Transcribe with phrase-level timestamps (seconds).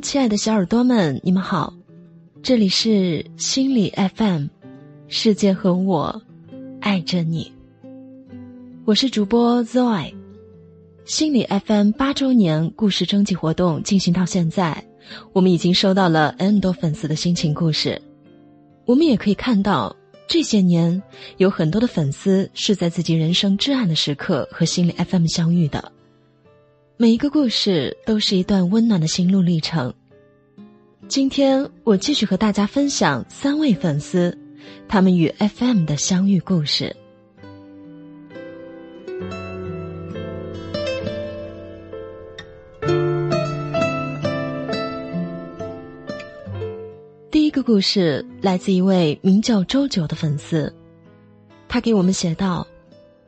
[0.00, 1.74] 亲爱的小耳朵们，你们好，
[2.40, 4.46] 这里是心理 FM，
[5.08, 6.22] 世界和我
[6.80, 7.52] 爱着你。
[8.84, 10.14] 我是主播 Zoe，
[11.04, 14.84] 心理 FM 八周年故事征集活动进行到现在，
[15.32, 18.00] 我们已经收到了 N 多粉丝的心情故事。
[18.84, 19.94] 我们也可以看到，
[20.28, 21.02] 这些年
[21.38, 25.92] 有很多的粉丝是在自己人生至暗的时刻和心理 FM 相遇的。
[27.00, 29.94] 每一个故事都是一段温暖的心路历程。
[31.06, 34.36] 今天我继续和大家分享三位粉丝
[34.88, 36.96] 他们与 FM 的相遇故事。
[47.30, 50.74] 第一个故事来自一位名叫周九的粉丝，
[51.68, 52.66] 他给我们写道：“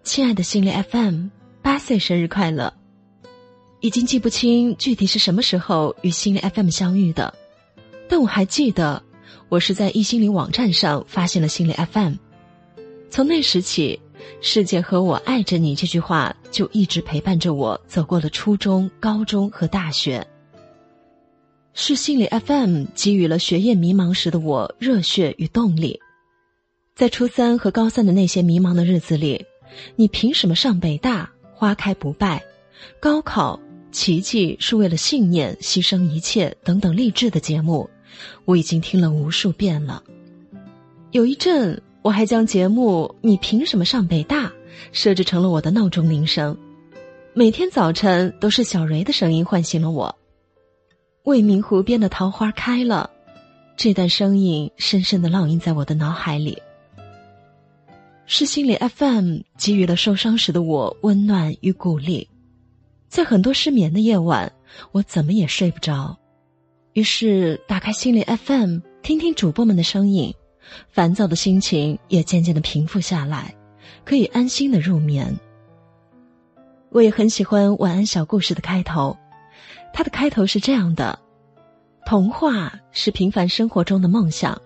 [0.02, 1.28] 亲爱的心理 FM，
[1.62, 2.74] 八岁生日快乐。”
[3.80, 7.32] 已经记不清具体是什么时候与心理 FM 相遇的，
[8.08, 9.02] 但我还记得，
[9.48, 12.14] 我是在易心理网站上发现了心理 FM。
[13.08, 13.98] 从那时起
[14.42, 20.26] ，“世界和我爱着你”这句话就一直陪伴着我走过了初中、高中和大学。
[21.72, 25.98] 是心理 FM 给予了学业迷茫时的我热血与动力。
[26.94, 29.46] 在初三和高三的那些迷茫的日子里，
[29.96, 31.30] 你凭什么上北大？
[31.54, 32.44] 花开不败，
[33.00, 33.58] 高考。
[33.92, 37.88] 奇迹是为了信念牺牲一切等等励志的节目，
[38.44, 40.02] 我已经听了无数遍了。
[41.10, 44.52] 有一阵，我还将节目“你凭什么上北大”
[44.92, 46.56] 设置成了我的闹钟铃声，
[47.34, 50.16] 每天早晨都是小蕊的声音唤醒了我。
[51.24, 53.10] 未名湖边的桃花开了，
[53.76, 56.56] 这段声音深深的烙印在我的脑海里。
[58.24, 62.29] 是心理 FM 给予了受伤时的我温暖与鼓励。
[63.10, 64.50] 在很多失眠的夜晚，
[64.92, 66.16] 我怎么也睡不着，
[66.92, 70.32] 于是打开心理 FM，听听主播们的声音，
[70.88, 73.52] 烦躁的心情也渐渐的平复下来，
[74.04, 75.36] 可以安心的入眠。
[76.90, 79.16] 我也很喜欢晚安小故事的开头，
[79.92, 81.18] 它的开头是这样的：
[82.06, 84.56] 童话是平凡生活中的梦想，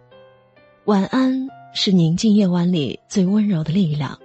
[0.85, 4.19] 晚安是宁静夜晚里最温柔的力量。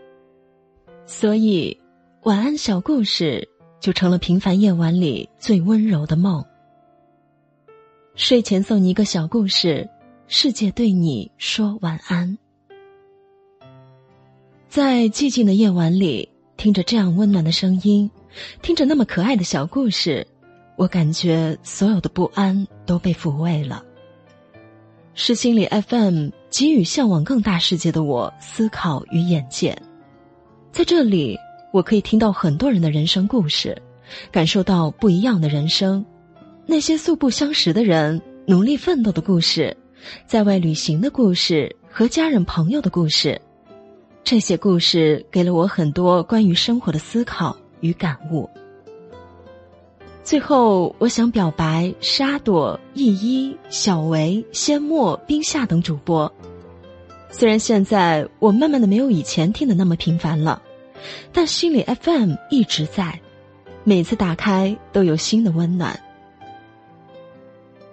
[1.06, 1.80] 所以，
[2.24, 3.48] 晚安小故事。
[3.80, 6.44] 就成了平凡夜晚里最温柔的梦。
[8.16, 9.90] 睡前送你一个小故事，
[10.28, 12.38] 世界对你说晚安。
[14.68, 18.12] 在寂静的夜晚里，听着这样温暖的声音，
[18.62, 20.28] 听着那么可爱的小故事，
[20.76, 23.84] 我感觉所有的不安都被抚慰了。
[25.16, 29.82] 是心理 FM 给予向往更大世界的我思考与眼界，
[30.72, 31.38] 在这里。
[31.72, 33.80] 我可以听到很多人的人生故事，
[34.32, 36.04] 感受到不一样的人生，
[36.66, 39.76] 那些素不相识的人努力奋斗的故事，
[40.26, 43.40] 在外旅行的故事和家人朋友的故事，
[44.24, 48.50] 这些故事给了我很多关于生活的思考与感悟。
[50.24, 56.32] 最后，我想表白沙朵、依依、小维、仙墨、冰夏等主播，
[57.30, 60.62] 虽然现在我慢慢的没有以前听的那么频繁了。
[61.32, 63.20] 但心理 FM 一直在，
[63.84, 66.00] 每次打开都有新的温暖。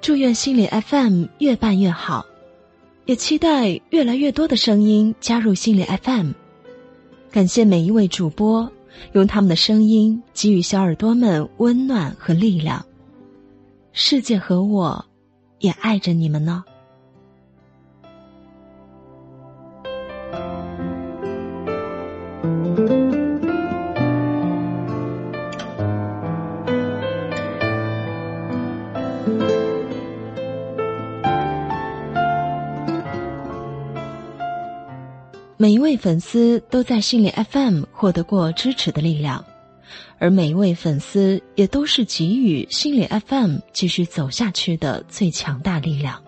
[0.00, 2.25] 祝愿心理 FM 越办越好，
[3.06, 6.33] 也期待越来越多的声音加入心理 FM。
[7.31, 8.71] 感谢每一位主播，
[9.12, 12.84] 用他们的声音给予小耳朵们温暖和力量。
[13.93, 15.05] 世界和我，
[15.59, 16.65] 也爱着你们呢。
[35.66, 39.44] 每一位粉丝都在心理 FM 获得过支持的力量，
[40.20, 46.23] 而每一位粉丝也都是给予心理 FM 继续走下去的最强大力量。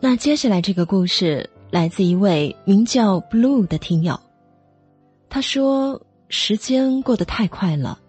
[0.00, 4.18] 那接下来这个故事来自一位名叫 Blue 的听友，
[5.30, 8.00] 他说：“时间过得太快了，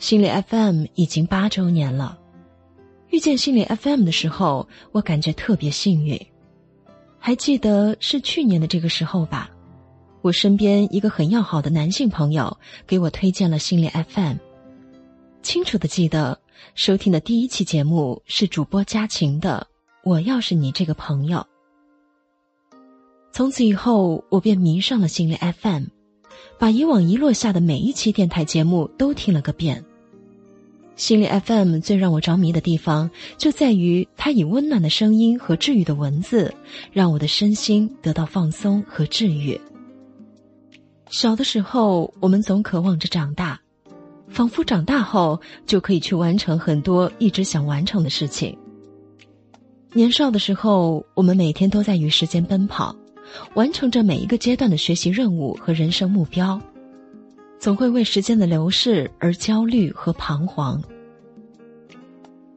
[0.00, 2.18] 心理 FM 已经八周年了。
[3.10, 6.20] 遇见心理 FM 的时候，我感觉特别幸运。”
[7.18, 9.50] 还记得是去年的这个时候吧，
[10.22, 12.56] 我身边一个很要好的男性朋友
[12.86, 14.36] 给我推荐了心理 FM。
[15.42, 16.38] 清楚的记得
[16.74, 19.66] 收听的第一期节目是主播佳晴的
[20.08, 21.38] 《我要是你这个朋友》。
[23.32, 25.84] 从此以后，我便迷上了心理 FM，
[26.58, 29.84] 把以往遗落下的每一期电台节目都听了个遍。
[30.98, 36.52] 心理 FM 最让我着迷的地方，就在于它以温暖的声音和治愈的文字，
[36.92, 39.58] 让我的身心得到放松和治愈。
[41.08, 43.60] 小的时候，我们总渴望着长大，
[44.28, 48.58] 仿佛长大后就可以去完成很多一直想完成的事情。
[49.92, 52.94] 年少的时候，我们每天都在与时间奔跑，
[53.54, 56.60] 完成着每一个阶段的学习任务和人生目标。
[57.58, 60.80] 总会为时间的流逝而焦虑和彷徨。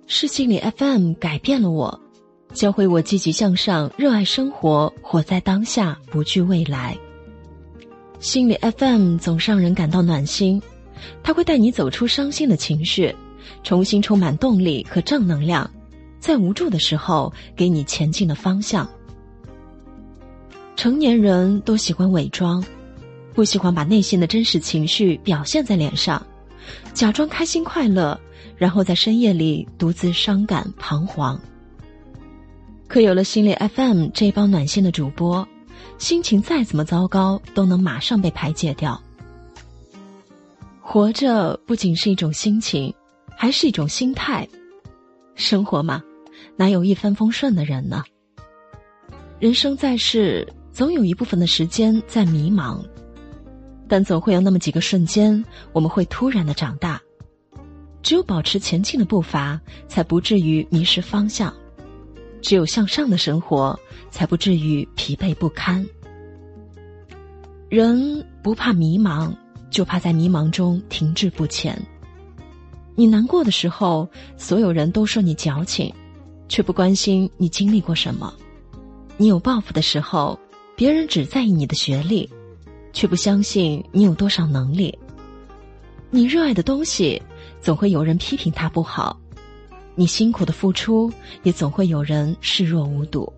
[0.06, 2.00] 是心理 FM 改变了我，
[2.54, 6.98] 教会我积极向上、热爱生活、活在当下、不惧未来。
[8.20, 10.62] 心理 FM 总让人感到暖心，
[11.24, 13.16] 它会带你走出伤心的情绪，
[13.64, 15.68] 重新充满动力和正能量，
[16.20, 18.88] 在无助的时候给你前进的方向。
[20.76, 22.64] 成年人都喜欢伪装。
[23.34, 26.26] 不喜欢把内心的真实情绪表现在脸上，
[26.94, 28.20] 假装开心快乐，
[28.58, 31.40] 然后在深夜里独自伤感彷徨。
[32.88, 35.48] 可有了心理 FM 这帮暖心的主播，
[35.98, 39.02] 心情再怎么糟糕都能马上被排解掉。
[40.82, 42.94] 活着不仅是一种心情，
[43.38, 44.46] 还是一种心态。
[45.36, 46.04] 生活嘛，
[46.58, 48.04] 哪有一帆风顺的人呢？
[49.40, 52.84] 人生在世，总有一部分的时间在迷茫。
[53.92, 55.44] 但总会有那么几个瞬间，
[55.74, 57.02] 我们会突然的长大。
[58.02, 59.60] 只有保持前进的步伐，
[59.90, 61.52] 才不至于迷失方向；
[62.42, 63.78] 只有向上的生活，
[64.10, 65.86] 才不至于疲惫不堪。
[67.68, 69.36] 人不怕迷茫，
[69.70, 71.78] 就怕在迷茫中停滞不前。
[72.96, 74.08] 你难过的时候，
[74.38, 75.94] 所有人都说你矫情，
[76.48, 78.34] 却不关心你经历过什么；
[79.18, 80.40] 你有抱负的时候，
[80.78, 82.30] 别人只在意你的学历。
[82.94, 84.98] 却不相信你有多少能力。
[86.10, 87.22] 你热爱的东西，
[87.62, 89.16] 总会有人批评它不好；
[89.96, 91.12] 你辛苦的付出，
[91.44, 93.32] 也总会有人视若无睹。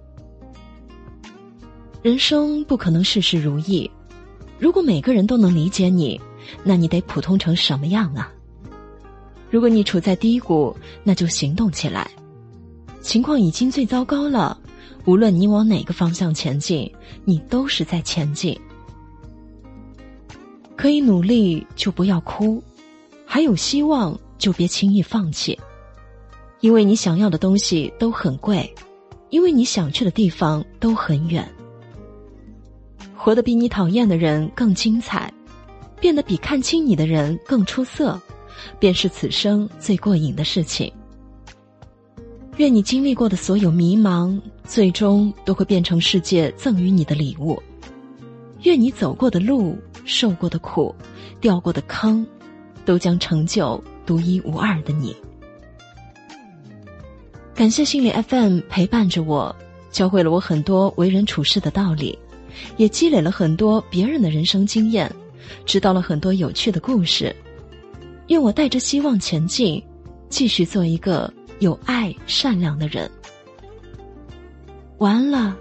[2.01, 3.89] 人生不可能事事如意，
[4.59, 6.19] 如果每个人都能理解你，
[6.63, 8.31] 那你得普通成什么样啊？
[9.49, 12.09] 如果你处在低谷，那就行动起来。
[13.01, 14.59] 情况已经最糟糕了，
[15.05, 16.91] 无论你往哪个方向前进，
[17.23, 18.59] 你都是在前进。
[20.83, 22.61] 可以努力就不要哭，
[23.25, 25.57] 还有希望就别轻易放弃，
[26.59, 28.69] 因为你想要的东西都很贵，
[29.29, 31.49] 因为你想去的地方都很远。
[33.15, 35.33] 活得比你讨厌的人更精彩，
[36.01, 38.21] 变得比看清你的人更出色，
[38.77, 40.91] 便是此生最过瘾的事情。
[42.57, 47.57] 愿你经历过的所有迷茫，最终都会变成世界赠予你的礼物。
[48.63, 49.77] 愿你走过的路。
[50.05, 50.93] 受过的苦，
[51.39, 52.25] 掉过的坑，
[52.85, 55.15] 都将成就独一无二的你。
[57.55, 59.55] 感谢心理 FM 陪伴着我，
[59.91, 62.17] 教会了我很多为人处事的道理，
[62.77, 65.13] 也积累了很多别人的人生经验，
[65.65, 67.35] 知道了很多有趣的故事。
[68.27, 69.83] 愿我带着希望前进，
[70.29, 73.09] 继续做一个有爱、善良的人。
[74.97, 75.55] 完了，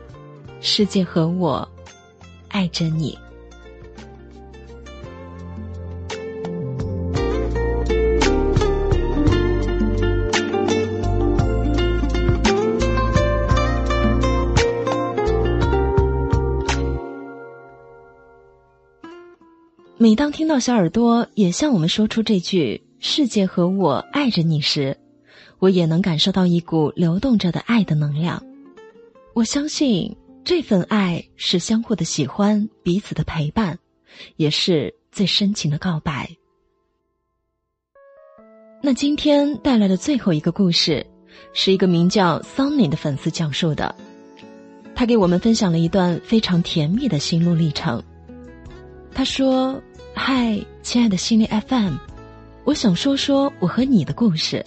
[0.61, 1.69] 世界和我
[2.49, 3.19] 爱着你。
[20.03, 24.99] 每当听到小耳朵也向我们说出这句“世界和我爱着你”时，
[25.61, 28.45] 我也能感受到一股流动着的爱的能量。
[29.33, 33.79] 我相信这份爱是相互的喜欢，彼此的陪伴，
[34.35, 36.29] 也是最深情的告白。
[38.83, 41.07] 那今天带来的最后一个故事，
[41.53, 43.95] 是一个名叫 Sunny 的粉丝讲述的，
[44.97, 48.03] 他给我们分享了一段非常甜蜜的心路历程。
[49.15, 49.81] 他说。
[50.15, 51.97] 嗨，亲爱的心灵 FM，
[52.65, 54.65] 我想说说我和你的故事。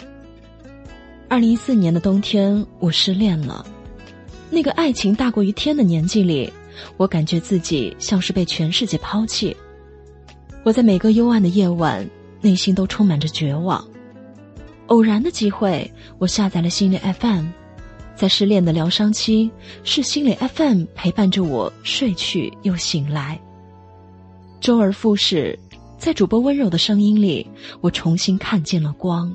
[1.28, 3.64] 二零一四年的冬天，我失恋了。
[4.50, 6.52] 那个爱情大过于天的年纪里，
[6.96, 9.56] 我感觉自己像是被全世界抛弃。
[10.64, 12.06] 我在每个幽暗的夜晚，
[12.40, 13.82] 内心都充满着绝望。
[14.88, 17.46] 偶然的机会，我下载了心理 FM，
[18.14, 19.50] 在失恋的疗伤期，
[19.84, 23.40] 是心理 FM 陪伴着我睡去又醒来。
[24.66, 25.56] 周而复始，
[25.96, 27.48] 在主播温柔的声音里，
[27.80, 29.32] 我重新看见了光。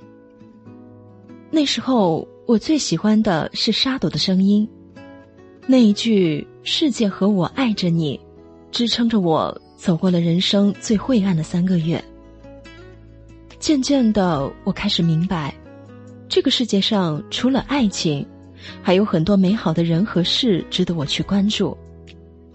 [1.49, 4.67] 那时候，我最喜欢的是沙朵的声音，
[5.65, 8.19] 那一句“世界和我爱着你”，
[8.71, 12.03] 支撑着我走过了人生最晦暗的三个月。
[13.57, 15.55] 渐渐的，我开始明白，
[16.27, 18.27] 这个世界上除了爱情，
[18.81, 21.77] 还有很多美好的人和事值得我去关注。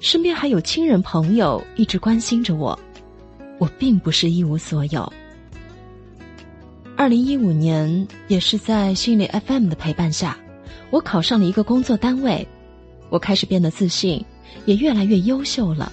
[0.06, 2.78] 身边还有亲人朋友一直关心着我，
[3.58, 5.12] 我并不是一无所有。
[6.96, 10.38] 二零一五年，也是在心理 FM 的陪伴下，
[10.90, 12.46] 我考上了一个工作单位，
[13.08, 14.24] 我开始变得自信，
[14.64, 15.90] 也越来越优秀了。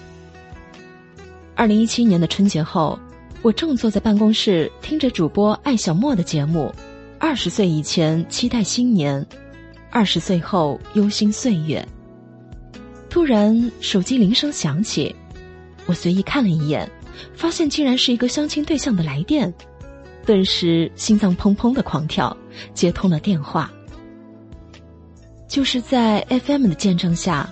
[1.56, 3.00] 二零一七年的春节后，
[3.42, 6.72] 我正坐在办公室听着主播艾小莫的节目，
[7.18, 9.26] 《二十岁以前期待新年，
[9.90, 11.84] 二十岁后忧心岁月》。
[13.14, 15.16] 突然，手机铃声响起，
[15.86, 16.90] 我随意看了一眼，
[17.36, 19.54] 发现竟然是一个相亲对象的来电，
[20.26, 22.36] 顿时心脏砰砰的狂跳，
[22.74, 23.72] 接通了电话。
[25.48, 27.48] 就是在 FM 的见证下，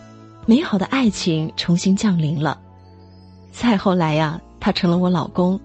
[0.47, 2.59] 美好的爱情重新降临了。
[3.51, 5.61] 再后来呀，他成了我老公，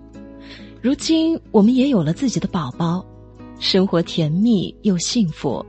[0.83, 3.03] 如今我们也有了自己的宝宝，
[3.59, 5.65] 生活甜蜜又幸福。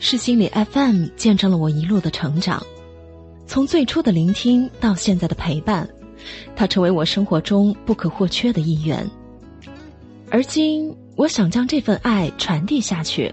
[0.00, 2.60] 是心理 FM 见证了我一路的成长，
[3.46, 5.88] 从最初的聆听到现在的陪伴，
[6.56, 9.08] 它成为我生活中不可或缺的一员。
[10.30, 13.32] 而今，我想将这份爱传递下去，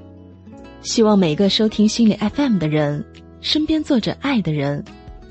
[0.82, 3.04] 希望每个收听心理 FM 的人，
[3.40, 4.84] 身边坐着爱的人，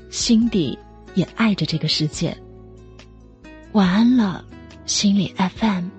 [0.09, 0.77] 心底
[1.13, 2.35] 也爱着这个世界。
[3.73, 4.43] 晚安了，
[4.85, 5.96] 心理 FM。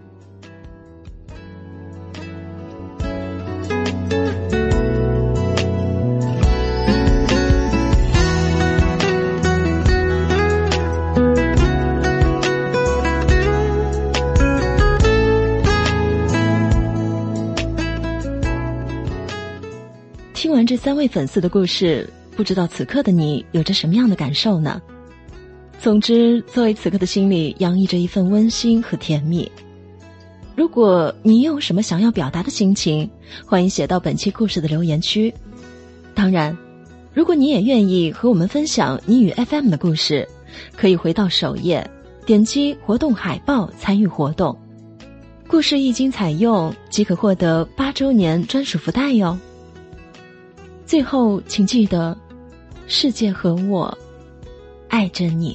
[20.69, 22.07] 这三位粉丝的故事，
[22.37, 24.83] 不知道此刻的你有着什么样的感受呢？
[25.81, 29.51] 总之，作为此刻的心里洋溢着一份温馨和甜蜜。
[30.55, 33.09] 如果你有什么想要表达的心情，
[33.47, 35.33] 欢迎写到本期故事的留言区。
[36.15, 36.55] 当然，
[37.15, 40.29] 如果你也愿意和我们分享你与 FM 的故事，
[40.77, 41.91] 可以回到首页，
[42.27, 44.55] 点击活动海报参与活动。
[45.47, 49.35] 故事一经采用，即可获得八周年专属福袋哟。
[50.89, 52.17] 最后，请记得，
[52.87, 53.97] 世界和我
[54.89, 55.55] 爱着你。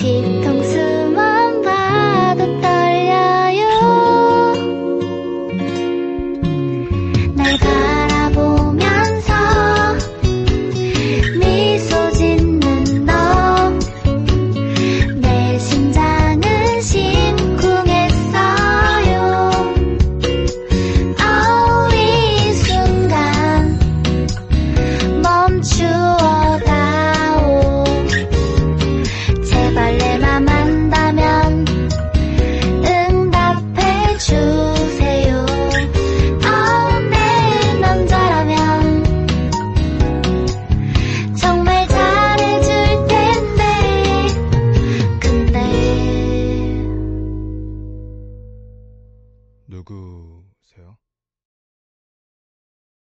[0.00, 0.49] Cita